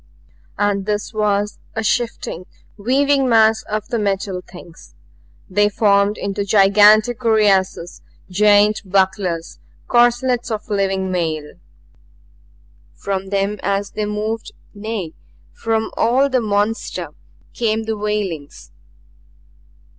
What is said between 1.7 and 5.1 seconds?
a shifting, weaving mass of the Metal Things;